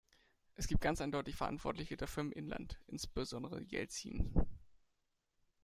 [0.55, 4.33] Es gibt ganz eindeutig Verantwortliche dafür im Inland, insbesondere Jelzin.